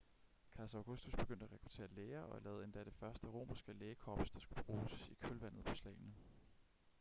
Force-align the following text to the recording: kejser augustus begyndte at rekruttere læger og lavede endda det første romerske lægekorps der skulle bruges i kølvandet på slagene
kejser 0.49 0.77
augustus 0.77 1.15
begyndte 1.15 1.45
at 1.45 1.51
rekruttere 1.51 1.87
læger 1.95 2.21
og 2.21 2.41
lavede 2.41 2.63
endda 2.63 2.83
det 2.83 2.93
første 2.93 3.27
romerske 3.27 3.73
lægekorps 3.73 4.29
der 4.29 4.39
skulle 4.39 4.63
bruges 4.63 5.09
i 5.11 5.15
kølvandet 5.21 5.63
på 5.65 5.75
slagene 5.75 6.13